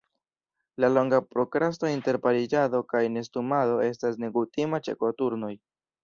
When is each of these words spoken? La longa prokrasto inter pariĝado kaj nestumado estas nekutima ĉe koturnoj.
La 0.83 0.87
longa 0.93 1.17
prokrasto 1.33 1.91
inter 1.95 2.17
pariĝado 2.23 2.81
kaj 2.93 3.01
nestumado 3.17 3.75
estas 3.89 4.17
nekutima 4.25 4.81
ĉe 4.89 4.97
koturnoj. 5.05 5.51